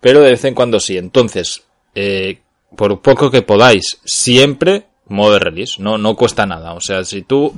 pero 0.00 0.20
de 0.20 0.30
vez 0.30 0.44
en 0.44 0.54
cuando 0.54 0.78
sí. 0.80 0.98
Entonces, 0.98 1.62
eh, 1.94 2.40
por 2.76 3.00
poco 3.00 3.30
que 3.30 3.42
podáis, 3.42 3.98
siempre 4.04 4.86
modo 5.06 5.34
de 5.34 5.38
release, 5.40 5.80
no, 5.82 5.98
no 5.98 6.16
cuesta 6.16 6.46
nada. 6.46 6.74
O 6.74 6.80
sea, 6.80 7.04
si 7.04 7.22
tú 7.22 7.52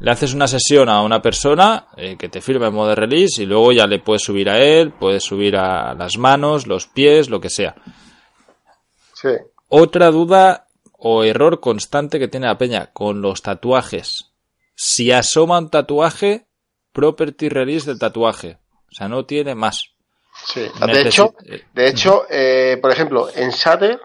le 0.00 0.10
haces 0.10 0.34
una 0.34 0.46
sesión 0.46 0.88
a 0.88 1.02
una 1.02 1.22
persona 1.22 1.88
eh, 1.96 2.16
que 2.18 2.28
te 2.28 2.40
firme 2.40 2.66
en 2.66 2.74
modo 2.74 2.88
de 2.88 2.94
release 2.94 3.42
y 3.42 3.46
luego 3.46 3.72
ya 3.72 3.86
le 3.86 4.00
puedes 4.00 4.22
subir 4.22 4.50
a 4.50 4.58
él, 4.58 4.92
puedes 4.92 5.22
subir 5.22 5.56
a 5.56 5.94
las 5.94 6.18
manos, 6.18 6.66
los 6.66 6.86
pies, 6.86 7.30
lo 7.30 7.40
que 7.40 7.50
sea. 7.50 7.74
Sí. 9.14 9.30
Otra 9.68 10.10
duda 10.10 10.66
o 10.92 11.24
error 11.24 11.60
constante 11.60 12.18
que 12.18 12.28
tiene 12.28 12.46
la 12.46 12.58
peña 12.58 12.90
con 12.92 13.22
los 13.22 13.42
tatuajes. 13.42 14.32
Si 14.74 15.12
asoma 15.12 15.58
un 15.58 15.70
tatuaje, 15.70 16.46
property 16.92 17.48
release 17.48 17.86
del 17.86 17.98
tatuaje. 17.98 18.58
O 18.90 18.94
sea, 18.94 19.08
no 19.08 19.24
tiene 19.24 19.54
más. 19.54 19.94
Sí. 20.46 20.62
De 20.86 21.02
hecho, 21.02 21.34
eh, 21.46 21.64
de 21.72 21.88
hecho 21.88 22.24
eh, 22.28 22.78
por 22.80 22.90
ejemplo, 22.90 23.28
en 23.34 23.50
Shatter, 23.50 24.00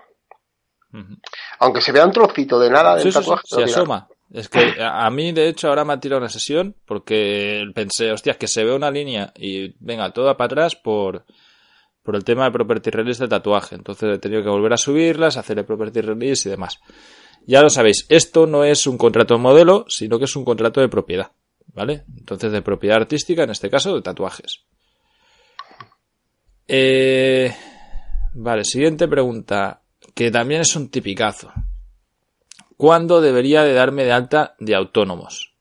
Aunque 1.59 1.81
se 1.81 1.91
vea 1.91 2.05
un 2.05 2.11
trocito 2.11 2.59
de 2.59 2.69
nada 2.69 2.95
del 2.95 3.03
Sí, 3.03 3.11
sí, 3.11 3.17
sí, 3.17 3.21
tatuaje, 3.21 3.43
se 3.47 3.63
asoma. 3.63 4.07
Es 4.31 4.47
que 4.47 4.75
a 4.79 5.09
mí, 5.09 5.31
de 5.31 5.47
hecho, 5.47 5.69
ahora 5.69 5.85
me 5.85 5.93
ha 5.93 5.99
tirado 5.99 6.19
una 6.19 6.29
sesión 6.29 6.75
porque 6.85 7.65
pensé, 7.73 8.11
hostia, 8.11 8.35
que 8.35 8.47
se 8.47 8.63
ve 8.63 8.73
una 8.73 8.91
línea 8.91 9.33
y 9.35 9.73
venga, 9.79 10.11
toda 10.11 10.37
para 10.37 10.45
atrás 10.45 10.75
por, 10.75 11.25
por 12.03 12.15
el 12.15 12.23
tema 12.23 12.45
de 12.45 12.51
property 12.51 12.91
release 12.91 13.19
del 13.19 13.29
tatuaje. 13.29 13.75
Entonces 13.75 14.15
he 14.15 14.19
tenido 14.19 14.43
que 14.43 14.49
volver 14.49 14.73
a 14.73 14.77
subirlas, 14.77 15.37
hacer 15.37 15.57
el 15.57 15.65
property 15.65 16.01
release 16.01 16.47
y 16.47 16.51
demás. 16.51 16.79
Ya 17.47 17.63
lo 17.63 17.71
sabéis, 17.71 18.05
esto 18.09 18.45
no 18.45 18.63
es 18.63 18.85
un 18.85 18.97
contrato 18.97 19.33
de 19.33 19.39
modelo, 19.39 19.85
sino 19.87 20.19
que 20.19 20.25
es 20.25 20.35
un 20.35 20.45
contrato 20.45 20.79
de 20.81 20.89
propiedad. 20.89 21.31
¿Vale? 21.73 22.03
Entonces, 22.17 22.51
de 22.51 22.61
propiedad 22.61 22.97
artística, 22.97 23.43
en 23.43 23.51
este 23.51 23.69
caso, 23.69 23.95
de 23.95 24.01
tatuajes. 24.01 24.65
Eh, 26.67 27.53
vale, 28.33 28.63
siguiente 28.63 29.07
pregunta, 29.07 29.81
que 30.19 30.31
también 30.31 30.59
es 30.59 30.75
un 30.75 30.89
tipicazo. 30.89 31.49
¿Cuándo 32.75 33.21
debería 33.21 33.63
de 33.63 33.71
darme 33.71 34.03
de 34.03 34.11
alta 34.11 34.53
de 34.59 34.75
autónomos? 34.75 35.53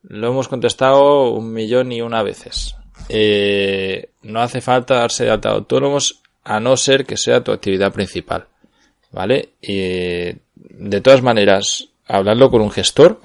Lo 0.00 0.28
hemos 0.28 0.48
contestado 0.48 1.32
un 1.32 1.52
millón 1.52 1.92
y 1.92 2.00
una 2.00 2.22
veces. 2.22 2.74
Eh, 3.10 4.12
no 4.22 4.40
hace 4.40 4.62
falta 4.62 4.94
darse 4.94 5.24
de 5.24 5.30
alta 5.30 5.50
de 5.50 5.56
autónomos 5.56 6.22
a 6.42 6.58
no 6.58 6.74
ser 6.78 7.04
que 7.04 7.18
sea 7.18 7.44
tu 7.44 7.52
actividad 7.52 7.92
principal. 7.92 8.46
¿Vale? 9.12 9.50
Y 9.60 10.32
de 10.54 11.00
todas 11.02 11.20
maneras, 11.20 11.86
hablando 12.06 12.50
con 12.50 12.62
un 12.62 12.70
gestor, 12.70 13.20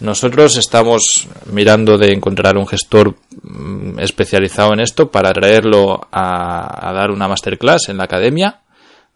nosotros 0.00 0.58
estamos 0.58 1.26
mirando 1.46 1.96
de 1.96 2.12
encontrar 2.12 2.58
un 2.58 2.66
gestor 2.66 3.16
mm, 3.40 3.98
especializado 3.98 4.74
en 4.74 4.80
esto 4.80 5.10
para 5.10 5.32
traerlo 5.32 6.06
a, 6.12 6.86
a 6.86 6.92
dar 6.92 7.10
una 7.10 7.28
masterclass 7.28 7.88
en 7.88 7.96
la 7.96 8.04
academia 8.04 8.60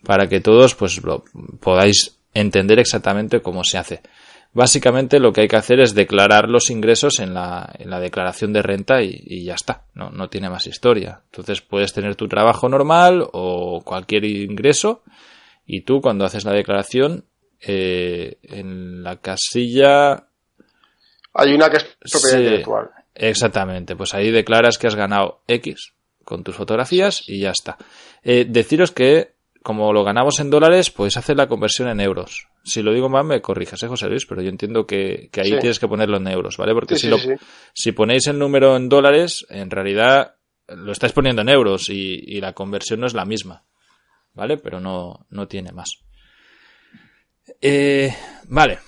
para 0.05 0.29
que 0.29 0.41
todos 0.41 0.75
pues 0.75 1.03
lo 1.03 1.25
podáis 1.61 2.19
entender 2.35 2.79
exactamente 2.79 3.41
cómo 3.41 3.65
se 3.65 3.79
hace. 3.79 4.03
Básicamente 4.55 5.19
lo 5.19 5.33
que 5.33 5.43
hay 5.43 5.49
que 5.49 5.57
hacer 5.57 5.81
es 5.81 5.95
declarar 5.95 6.49
los 6.49 6.69
ingresos 6.69 7.21
en 7.21 7.33
la, 7.33 7.73
en 7.79 7.89
la 7.89 8.01
declaración 8.01 8.53
de 8.53 8.61
renta 8.61 9.03
y, 9.03 9.45
ya 9.45 9.55
está, 9.55 9.85
no, 9.95 10.11
no 10.11 10.29
tiene 10.29 10.51
más 10.51 10.67
historia. 10.67 11.23
Entonces 11.31 11.63
puedes 11.63 11.95
tener 11.95 12.17
tu 12.17 12.29
trabajo 12.29 12.69
normal 12.69 13.27
o 13.33 13.83
cualquier 13.83 14.25
ingreso 14.27 15.03
y 15.67 15.83
tú 15.83 16.03
cuando 16.03 16.27
haces 16.27 16.45
la 16.45 16.53
declaración 16.53 17.25
eh, 17.61 18.39
en 18.43 19.03
la 19.03 19.17
casilla... 19.17 20.27
Hay 21.35 21.55
una 21.55 21.71
que 21.71 21.79
es 21.79 22.13
propiedad 22.13 22.39
intelectual. 22.39 22.91
Exactamente, 23.15 23.97
pues 23.97 24.13
ahí 24.13 24.31
declaras 24.31 24.77
que 24.77 24.87
has 24.87 24.97
ganado 24.97 25.41
X 25.49 25.93
con 26.25 26.45
tus 26.45 26.57
fotografías 26.57 27.23
y 27.27 27.41
ya 27.41 27.51
está. 27.51 27.79
Eh, 28.23 28.45
deciros 28.47 28.91
que 28.91 29.33
como 29.63 29.93
lo 29.93 30.05
ganamos 30.05 30.41
en 30.41 30.51
dólares, 30.51 30.91
puedes 30.91 31.17
hacer 31.17 31.37
la 31.37 31.49
conversión 31.49 31.89
en 31.89 32.01
euros. 32.01 32.49
Si 32.65 32.83
lo 32.83 32.93
digo 32.93 33.09
mal, 33.09 33.25
me 33.25 33.41
corrijas, 33.41 33.83
¿eh, 33.83 33.89
José 33.89 34.09
Luis? 34.09 34.27
Pero 34.27 34.43
yo 34.43 34.49
entiendo 34.49 34.87
que, 34.87 35.31
ahí 35.37 35.59
tienes 35.59 35.79
que 35.79 35.89
ponerlo 35.89 36.17
en 36.17 36.29
euros, 36.29 36.57
¿vale? 36.57 36.75
Porque 36.75 36.97
si, 36.97 37.09
lo, 37.09 37.19
si 37.73 37.93
ponéis 37.93 38.27
el 38.27 38.39
número 38.39 38.77
en 38.77 38.89
dólares, 38.89 39.47
en 39.49 39.71
realidad 39.71 40.37
lo 40.69 40.93
estáis 40.93 41.13
poniendo 41.13 41.43
en 41.43 41.49
euros 41.49 41.89
y, 41.89 42.41
la 42.41 42.53
conversión 42.53 43.01
no 43.01 43.07
es 43.07 43.15
la 43.15 43.25
misma, 43.25 43.65
¿vale? 44.35 44.59
Pero 44.59 44.81
no, 44.81 45.27
no 45.31 45.49
tiene 45.49 45.73
más. 45.73 45.99
Eh, 47.61 48.15
vale. 48.49 48.79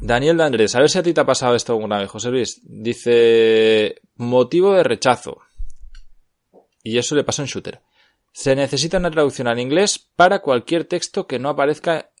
Daniel 0.00 0.36
de 0.36 0.44
Andrés, 0.44 0.74
a 0.76 0.80
ver 0.80 0.90
si 0.90 0.98
a 0.98 1.02
ti 1.02 1.12
te 1.12 1.20
ha 1.20 1.26
pasado 1.26 1.54
esto 1.56 1.72
alguna 1.72 1.98
vez, 1.98 2.08
José 2.08 2.30
Luis. 2.30 2.60
Dice, 2.64 4.00
motivo 4.16 4.74
de 4.74 4.84
rechazo. 4.84 5.38
Y 6.82 6.98
eso 6.98 7.16
le 7.16 7.24
pasa 7.24 7.42
en 7.42 7.48
Shooter. 7.48 7.80
Se 8.38 8.54
necesita 8.54 8.98
una 8.98 9.10
traducción 9.10 9.48
al 9.48 9.58
inglés 9.58 9.98
para 10.14 10.42
cualquier 10.42 10.84
texto 10.84 11.26
que 11.26 11.40
no 11.40 11.48
aparezca 11.48 12.12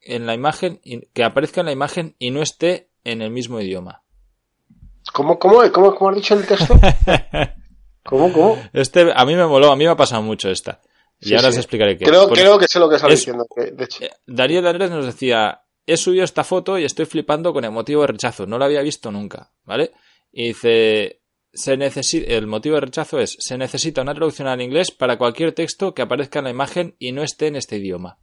en 0.00 0.24
la 0.24 0.32
imagen, 0.32 0.80
que 1.12 1.24
aparezca 1.24 1.58
en 1.60 1.66
la 1.66 1.72
imagen 1.72 2.14
y 2.20 2.30
no 2.30 2.40
esté 2.40 2.92
en 3.02 3.20
el 3.20 3.32
mismo 3.32 3.60
idioma. 3.60 4.04
¿Cómo, 5.12 5.40
cómo, 5.40 5.68
cómo, 5.72 6.08
has 6.08 6.14
dicho 6.14 6.34
el 6.34 6.46
texto? 6.46 6.78
¿Cómo, 8.04 8.32
cómo? 8.32 8.62
Este, 8.72 9.12
a 9.12 9.26
mí 9.26 9.34
me 9.34 9.44
moló, 9.44 9.72
a 9.72 9.76
mí 9.76 9.84
me 9.84 9.90
ha 9.90 9.96
pasado 9.96 10.22
mucho 10.22 10.50
esta. 10.50 10.82
Y 11.18 11.34
ahora 11.34 11.48
os 11.48 11.56
explicaré 11.56 11.98
qué. 11.98 12.04
Creo, 12.04 12.28
creo 12.28 12.60
que 12.60 12.68
sé 12.68 12.78
lo 12.78 12.88
que 12.88 12.94
está 12.94 13.08
diciendo. 13.08 13.44
De 13.56 13.84
hecho. 13.84 14.04
Eh, 14.04 14.10
Darío 14.24 14.62
de 14.62 14.68
Andrés 14.68 14.92
nos 14.92 15.04
decía, 15.04 15.62
he 15.84 15.96
subido 15.96 16.22
esta 16.22 16.44
foto 16.44 16.78
y 16.78 16.84
estoy 16.84 17.06
flipando 17.06 17.52
con 17.52 17.64
el 17.64 17.72
motivo 17.72 18.02
de 18.02 18.06
rechazo, 18.06 18.46
no 18.46 18.56
la 18.56 18.66
había 18.66 18.82
visto 18.82 19.10
nunca, 19.10 19.50
¿vale? 19.64 19.90
Y 20.30 20.46
dice, 20.46 21.22
se 21.56 21.76
necesita, 21.76 22.32
el 22.32 22.46
motivo 22.46 22.74
de 22.74 22.82
rechazo 22.82 23.18
es, 23.18 23.36
se 23.40 23.56
necesita 23.56 24.02
una 24.02 24.14
traducción 24.14 24.46
al 24.46 24.60
inglés 24.60 24.90
para 24.90 25.16
cualquier 25.16 25.52
texto 25.52 25.94
que 25.94 26.02
aparezca 26.02 26.38
en 26.38 26.44
la 26.44 26.50
imagen 26.50 26.94
y 26.98 27.12
no 27.12 27.22
esté 27.22 27.46
en 27.46 27.56
este 27.56 27.78
idioma. 27.78 28.18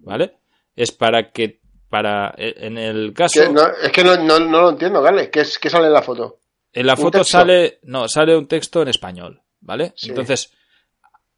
¿Vale? 0.00 0.38
Es 0.74 0.90
para 0.90 1.30
que, 1.30 1.60
para, 1.88 2.34
e, 2.36 2.66
en 2.66 2.78
el 2.78 3.14
caso... 3.14 3.40
es 3.40 3.92
que 3.92 4.02
no, 4.02 4.16
no, 4.16 4.38
lo 4.38 4.70
entiendo, 4.70 5.00
¿vale? 5.00 5.30
¿Qué, 5.30 5.40
es, 5.40 5.58
sale 5.62 5.86
en 5.86 5.92
la 5.92 6.02
foto? 6.02 6.40
En 6.72 6.86
la 6.86 6.96
foto 6.96 7.22
sale, 7.22 7.78
no, 7.84 8.08
sale 8.08 8.36
un 8.36 8.48
texto 8.48 8.82
en 8.82 8.88
español, 8.88 9.40
¿vale? 9.60 9.94
Entonces, 10.02 10.52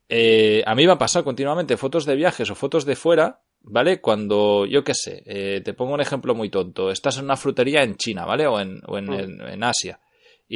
eh, 0.08 0.62
a 0.64 0.74
mí 0.74 0.86
me 0.86 0.92
ha 0.92 0.98
pasado 0.98 1.24
continuamente 1.24 1.76
fotos 1.76 2.06
de 2.06 2.16
viajes 2.16 2.50
o 2.50 2.54
fotos 2.54 2.86
de 2.86 2.96
fuera, 2.96 3.42
¿vale? 3.60 4.00
Cuando, 4.00 4.64
yo 4.64 4.82
qué 4.82 4.94
sé, 4.94 5.22
eh, 5.26 5.60
te 5.62 5.74
pongo 5.74 5.92
un 5.92 6.00
ejemplo 6.00 6.34
muy 6.34 6.48
tonto, 6.48 6.90
estás 6.90 7.18
en 7.18 7.24
una 7.24 7.36
frutería 7.36 7.82
en 7.82 7.96
China, 7.96 8.24
¿vale? 8.24 8.46
O 8.46 8.58
en, 8.58 8.80
o 8.86 8.96
en, 8.96 9.06
mm. 9.06 9.40
en 9.48 9.64
Asia 9.64 10.00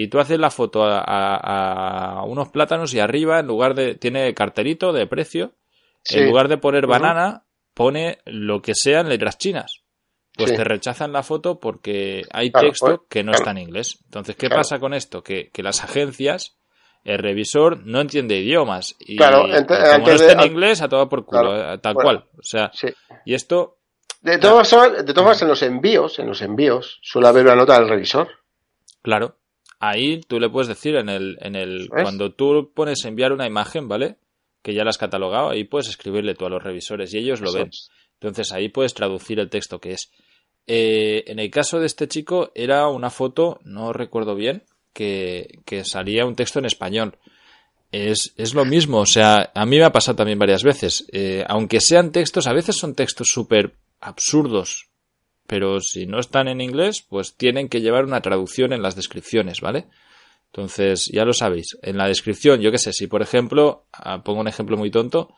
y 0.00 0.06
tú 0.06 0.20
haces 0.20 0.38
la 0.38 0.52
foto 0.52 0.84
a, 0.84 2.22
unos 2.24 2.50
plátanos 2.50 2.94
y 2.94 3.00
arriba, 3.00 3.40
en 3.40 3.48
lugar 3.48 3.74
de, 3.74 3.96
tiene 3.96 4.32
cartelito 4.32 4.92
de 4.92 5.08
precio, 5.08 5.54
en 6.08 6.28
lugar 6.28 6.46
de 6.46 6.56
poner 6.56 6.86
banana, 6.86 7.42
pone 7.74 8.18
lo 8.24 8.62
que 8.62 8.76
sea 8.76 9.00
en 9.00 9.08
letras 9.08 9.38
chinas. 9.38 9.82
Pues 10.36 10.54
te 10.54 10.62
rechazan 10.62 11.10
la 11.12 11.24
foto 11.24 11.58
porque 11.58 12.22
hay 12.30 12.52
texto 12.52 12.86
pues, 12.86 13.00
que 13.10 13.24
no 13.24 13.32
está 13.32 13.50
en 13.50 13.58
inglés. 13.58 13.98
Entonces, 14.04 14.36
¿qué 14.36 14.48
pasa 14.48 14.78
con 14.78 14.94
esto? 14.94 15.24
Que, 15.24 15.50
las 15.56 15.82
agencias, 15.82 16.56
el 17.02 17.18
revisor 17.18 17.84
no 17.84 18.00
entiende 18.00 18.38
idiomas. 18.38 18.94
Y 19.00 19.16
como 19.16 19.48
no 19.48 20.12
está 20.12 20.30
en 20.30 20.52
inglés, 20.52 20.80
a 20.80 20.88
todo 20.88 21.08
por 21.08 21.24
culo, 21.24 21.72
eh, 21.72 21.78
tal 21.78 21.94
cual. 21.94 22.24
O 22.38 22.44
sea, 22.44 22.70
y 23.24 23.34
esto... 23.34 23.78
De 24.20 24.38
todas, 24.38 24.70
de 25.04 25.12
todas 25.12 25.42
en 25.42 25.48
los 25.48 25.62
envíos, 25.62 26.20
en 26.20 26.28
los 26.28 26.40
envíos, 26.40 27.00
suele 27.02 27.26
haber 27.26 27.46
una 27.46 27.56
nota 27.56 27.80
del 27.80 27.88
revisor. 27.88 28.28
Claro 29.02 29.34
ahí 29.80 30.20
tú 30.20 30.40
le 30.40 30.48
puedes 30.48 30.68
decir 30.68 30.96
en 30.96 31.08
el, 31.08 31.38
en 31.40 31.54
el, 31.54 31.88
cuando 31.88 32.32
tú 32.32 32.72
pones 32.74 33.04
enviar 33.04 33.32
una 33.32 33.46
imagen, 33.46 33.88
¿vale? 33.88 34.16
Que 34.62 34.74
ya 34.74 34.84
la 34.84 34.90
has 34.90 34.98
catalogado, 34.98 35.50
ahí 35.50 35.64
puedes 35.64 35.88
escribirle 35.88 36.34
tú 36.34 36.46
a 36.46 36.50
los 36.50 36.62
revisores 36.62 37.12
y 37.14 37.18
ellos 37.18 37.40
lo 37.40 37.52
ven. 37.52 37.70
Entonces 38.14 38.52
ahí 38.52 38.68
puedes 38.68 38.94
traducir 38.94 39.38
el 39.38 39.50
texto 39.50 39.80
que 39.80 39.92
es. 39.92 40.10
Eh, 40.66 41.24
en 41.28 41.38
el 41.38 41.50
caso 41.50 41.80
de 41.80 41.86
este 41.86 42.08
chico 42.08 42.50
era 42.54 42.88
una 42.88 43.10
foto, 43.10 43.60
no 43.64 43.92
recuerdo 43.92 44.34
bien, 44.34 44.64
que, 44.92 45.60
que 45.64 45.84
salía 45.84 46.26
un 46.26 46.34
texto 46.34 46.58
en 46.58 46.66
español. 46.66 47.16
Es, 47.90 48.34
es, 48.36 48.52
lo 48.52 48.66
mismo, 48.66 48.98
o 48.98 49.06
sea, 49.06 49.50
a 49.54 49.64
mí 49.64 49.78
me 49.78 49.84
ha 49.84 49.92
pasado 49.92 50.16
también 50.16 50.38
varias 50.38 50.62
veces. 50.62 51.06
Eh, 51.10 51.42
aunque 51.48 51.80
sean 51.80 52.12
textos, 52.12 52.46
a 52.46 52.52
veces 52.52 52.76
son 52.76 52.94
textos 52.94 53.28
súper 53.28 53.76
absurdos, 54.00 54.90
pero 55.48 55.80
si 55.80 56.04
no 56.04 56.20
están 56.20 56.46
en 56.46 56.60
inglés, 56.60 57.02
pues 57.08 57.34
tienen 57.34 57.70
que 57.70 57.80
llevar 57.80 58.04
una 58.04 58.20
traducción 58.20 58.74
en 58.74 58.82
las 58.82 58.94
descripciones, 58.94 59.62
¿vale? 59.62 59.86
Entonces, 60.52 61.10
ya 61.10 61.24
lo 61.24 61.32
sabéis. 61.32 61.78
En 61.82 61.96
la 61.96 62.06
descripción, 62.06 62.60
yo 62.60 62.70
qué 62.70 62.76
sé, 62.76 62.92
si 62.92 63.06
por 63.06 63.22
ejemplo, 63.22 63.86
ah, 63.92 64.22
pongo 64.22 64.40
un 64.40 64.48
ejemplo 64.48 64.76
muy 64.76 64.90
tonto, 64.90 65.34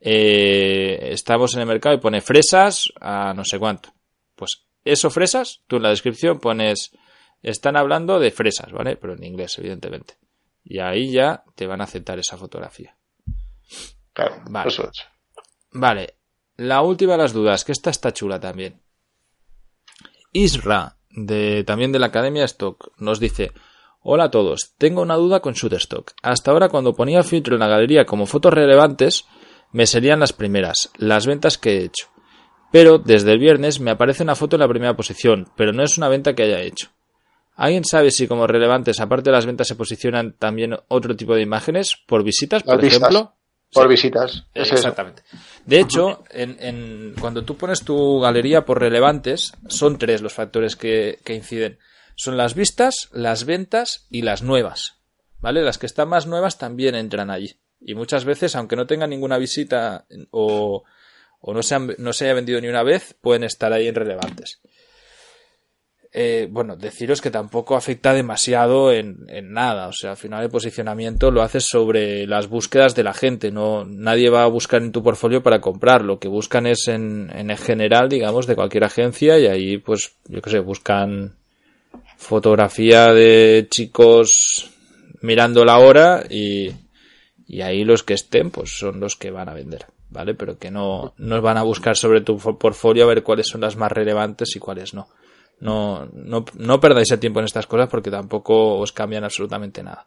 eh, 0.00 1.10
estamos 1.12 1.54
en 1.54 1.60
el 1.60 1.66
mercado 1.66 1.94
y 1.94 2.00
pone 2.00 2.20
fresas 2.20 2.92
a 3.00 3.32
no 3.34 3.44
sé 3.44 3.60
cuánto. 3.60 3.94
Pues 4.34 4.66
eso 4.84 5.10
fresas, 5.10 5.62
tú 5.68 5.76
en 5.76 5.84
la 5.84 5.90
descripción 5.90 6.40
pones, 6.40 6.90
están 7.40 7.76
hablando 7.76 8.18
de 8.18 8.32
fresas, 8.32 8.72
¿vale? 8.72 8.96
Pero 8.96 9.14
en 9.14 9.22
inglés, 9.22 9.56
evidentemente. 9.58 10.14
Y 10.64 10.80
ahí 10.80 11.12
ya 11.12 11.44
te 11.54 11.68
van 11.68 11.80
a 11.80 11.84
aceptar 11.84 12.18
esa 12.18 12.36
fotografía. 12.36 12.96
Claro, 14.12 14.42
vale. 14.50 14.68
Eso 14.70 14.90
es. 14.92 15.06
Vale. 15.70 16.14
La 16.56 16.82
última 16.82 17.12
de 17.12 17.18
las 17.18 17.32
dudas, 17.32 17.64
que 17.64 17.70
esta 17.70 17.90
está 17.90 18.12
chula 18.12 18.40
también. 18.40 18.80
Isra, 20.36 20.96
de, 21.10 21.64
también 21.64 21.92
de 21.92 21.98
la 21.98 22.08
Academia 22.08 22.44
Stock, 22.44 22.92
nos 22.98 23.20
dice 23.20 23.52
Hola 24.02 24.24
a 24.24 24.30
todos, 24.30 24.74
tengo 24.76 25.00
una 25.00 25.16
duda 25.16 25.40
con 25.40 25.54
Shutterstock. 25.54 26.12
Hasta 26.22 26.50
ahora 26.50 26.68
cuando 26.68 26.94
ponía 26.94 27.22
filtro 27.22 27.54
en 27.54 27.60
la 27.60 27.68
galería 27.68 28.04
como 28.04 28.26
fotos 28.26 28.52
relevantes, 28.52 29.24
me 29.72 29.86
serían 29.86 30.20
las 30.20 30.34
primeras, 30.34 30.90
las 30.98 31.26
ventas 31.26 31.56
que 31.56 31.70
he 31.70 31.84
hecho. 31.84 32.08
Pero 32.70 32.98
desde 32.98 33.32
el 33.32 33.38
viernes 33.38 33.80
me 33.80 33.90
aparece 33.90 34.24
una 34.24 34.34
foto 34.34 34.56
en 34.56 34.60
la 34.60 34.68
primera 34.68 34.94
posición, 34.94 35.48
pero 35.56 35.72
no 35.72 35.82
es 35.82 35.96
una 35.96 36.08
venta 36.08 36.34
que 36.34 36.42
haya 36.42 36.60
hecho. 36.60 36.90
¿Alguien 37.54 37.86
sabe 37.86 38.10
si 38.10 38.28
como 38.28 38.46
relevantes, 38.46 39.00
aparte 39.00 39.30
de 39.30 39.36
las 39.36 39.46
ventas, 39.46 39.66
se 39.66 39.74
posicionan 39.74 40.36
también 40.38 40.76
otro 40.88 41.16
tipo 41.16 41.34
de 41.34 41.40
imágenes 41.40 41.96
por 42.06 42.22
visitas, 42.22 42.62
por 42.62 42.84
ejemplo? 42.84 43.35
Por 43.72 43.88
visitas. 43.88 44.44
Exactamente. 44.54 45.22
De 45.64 45.80
hecho, 45.80 46.24
en, 46.30 47.14
cuando 47.20 47.44
tú 47.44 47.56
pones 47.56 47.84
tu 47.84 48.20
galería 48.20 48.64
por 48.64 48.80
relevantes, 48.80 49.52
son 49.68 49.98
tres 49.98 50.22
los 50.22 50.32
factores 50.32 50.76
que, 50.76 51.18
inciden. 51.28 51.78
Son 52.14 52.36
las 52.36 52.54
vistas, 52.54 53.08
las 53.12 53.44
ventas 53.44 54.06
y 54.10 54.22
las 54.22 54.42
nuevas. 54.42 54.94
¿Vale? 55.38 55.62
Las 55.62 55.78
que 55.78 55.86
están 55.86 56.08
más 56.08 56.26
nuevas 56.26 56.58
también 56.58 56.94
entran 56.94 57.30
allí. 57.30 57.58
Y 57.80 57.94
muchas 57.94 58.24
veces, 58.24 58.56
aunque 58.56 58.76
no 58.76 58.86
tengan 58.86 59.10
ninguna 59.10 59.36
visita 59.36 60.06
o, 60.30 60.84
o 61.40 61.54
no, 61.54 61.62
se 61.62 61.78
no 61.78 62.12
se 62.12 62.24
haya 62.24 62.34
vendido 62.34 62.60
ni 62.60 62.68
una 62.68 62.82
vez, 62.82 63.14
pueden 63.20 63.44
estar 63.44 63.72
ahí 63.72 63.86
en 63.86 63.94
relevantes. 63.94 64.60
Eh, 66.18 66.48
bueno, 66.50 66.76
deciros 66.76 67.20
que 67.20 67.30
tampoco 67.30 67.76
afecta 67.76 68.14
demasiado 68.14 68.90
en, 68.90 69.26
nada. 69.52 69.88
O 69.88 69.92
sea, 69.92 70.12
al 70.12 70.16
final 70.16 70.42
el 70.42 70.48
posicionamiento 70.48 71.30
lo 71.30 71.42
haces 71.42 71.66
sobre 71.66 72.26
las 72.26 72.48
búsquedas 72.48 72.94
de 72.94 73.02
la 73.02 73.12
gente. 73.12 73.50
No, 73.50 73.84
nadie 73.84 74.30
va 74.30 74.44
a 74.44 74.48
buscar 74.48 74.80
en 74.80 74.92
tu 74.92 75.02
portfolio 75.02 75.42
para 75.42 75.60
comprar. 75.60 76.00
Lo 76.00 76.18
que 76.18 76.28
buscan 76.28 76.66
es 76.66 76.88
en, 76.88 77.30
en 77.36 77.50
el 77.50 77.58
general, 77.58 78.08
digamos, 78.08 78.46
de 78.46 78.56
cualquier 78.56 78.84
agencia 78.84 79.38
y 79.38 79.46
ahí, 79.46 79.76
pues, 79.76 80.16
yo 80.26 80.40
qué 80.40 80.48
sé, 80.48 80.60
buscan 80.60 81.36
fotografía 82.16 83.12
de 83.12 83.66
chicos 83.68 84.70
mirando 85.20 85.66
la 85.66 85.76
hora 85.80 86.24
y, 86.30 86.70
y 87.46 87.60
ahí 87.60 87.84
los 87.84 88.02
que 88.02 88.14
estén, 88.14 88.50
pues 88.50 88.78
son 88.78 89.00
los 89.00 89.16
que 89.16 89.30
van 89.30 89.50
a 89.50 89.54
vender. 89.54 89.84
¿Vale? 90.08 90.32
Pero 90.32 90.58
que 90.58 90.70
no, 90.70 91.12
no 91.18 91.42
van 91.42 91.58
a 91.58 91.62
buscar 91.62 91.94
sobre 91.94 92.22
tu 92.22 92.38
portfolio 92.38 93.04
a 93.04 93.08
ver 93.08 93.22
cuáles 93.22 93.48
son 93.48 93.60
las 93.60 93.76
más 93.76 93.92
relevantes 93.92 94.56
y 94.56 94.60
cuáles 94.60 94.94
no. 94.94 95.08
No, 95.58 96.06
no, 96.12 96.44
no 96.54 96.80
perdáis 96.80 97.10
el 97.10 97.20
tiempo 97.20 97.40
en 97.40 97.46
estas 97.46 97.66
cosas 97.66 97.88
porque 97.88 98.10
tampoco 98.10 98.78
os 98.78 98.92
cambian 98.92 99.24
absolutamente 99.24 99.82
nada. 99.82 100.06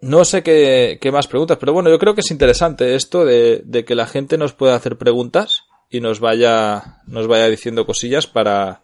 No 0.00 0.24
sé 0.24 0.42
qué, 0.42 0.98
qué, 1.00 1.10
más 1.10 1.26
preguntas, 1.26 1.58
pero 1.58 1.72
bueno, 1.72 1.88
yo 1.88 1.98
creo 1.98 2.14
que 2.14 2.20
es 2.20 2.30
interesante 2.30 2.94
esto 2.94 3.24
de, 3.24 3.62
de, 3.64 3.84
que 3.84 3.94
la 3.94 4.06
gente 4.06 4.38
nos 4.38 4.52
pueda 4.52 4.74
hacer 4.74 4.98
preguntas 4.98 5.64
y 5.90 6.00
nos 6.00 6.20
vaya, 6.20 7.02
nos 7.06 7.26
vaya 7.26 7.48
diciendo 7.48 7.86
cosillas 7.86 8.26
para, 8.26 8.82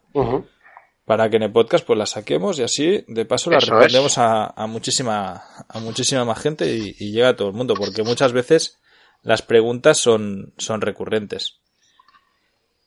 para 1.05 1.29
que 1.29 1.37
en 1.37 1.43
el 1.43 1.53
podcast 1.53 1.87
pues 1.87 1.99
las 1.99 2.11
saquemos 2.11 2.59
y 2.59 2.63
así 2.63 3.05
de 3.09 3.25
paso 3.25 3.51
las 3.51 3.67
respondemos 3.67 4.19
a, 4.19 4.47
a, 4.47 4.67
muchísima, 4.67 5.43
a 5.69 5.79
muchísima 5.81 6.25
más 6.25 6.41
gente 6.41 6.75
y, 6.75 6.97
y, 6.99 7.13
llega 7.13 7.31
a 7.31 7.37
todo 7.37 7.49
el 7.49 7.55
mundo, 7.55 7.75
porque 7.75 8.03
muchas 8.03 8.33
veces 8.33 8.81
las 9.23 9.43
preguntas 9.43 9.99
son, 9.99 10.55
son 10.57 10.81
recurrentes. 10.81 11.62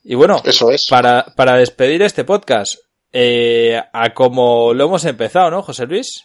Y 0.08 0.14
bueno, 0.14 0.40
Eso 0.44 0.70
es. 0.70 0.86
para, 0.88 1.24
para 1.34 1.56
despedir 1.56 2.00
este 2.02 2.22
podcast, 2.22 2.76
eh, 3.12 3.82
a 3.92 4.14
como 4.14 4.72
lo 4.72 4.84
hemos 4.84 5.04
empezado, 5.04 5.50
¿no, 5.50 5.62
José 5.62 5.84
Luis? 5.86 6.22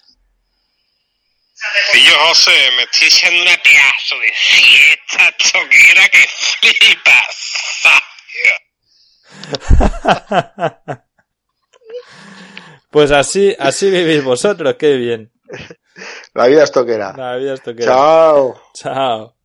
Y 1.95 2.03
yo, 2.05 2.13
José, 2.27 2.51
me 2.77 2.83
estoy 2.83 3.07
echando 3.07 3.41
una 3.41 3.57
pedazo 3.63 4.19
de 4.19 4.31
siesta 4.35 5.35
toquera 5.51 6.09
que 6.09 6.27
flipas. 6.59 7.37
Pues 12.91 13.09
así, 13.11 13.55
así 13.57 13.89
vivís 13.89 14.21
vosotros, 14.21 14.75
qué 14.77 14.97
bien. 14.97 15.31
La 16.33 16.47
vida 16.47 16.65
es 16.65 16.71
toquera. 16.73 17.13
La 17.15 17.37
vida 17.37 17.53
es 17.53 17.63
toquera. 17.63 17.85
Chao. 17.93 18.61
Chao. 18.73 19.40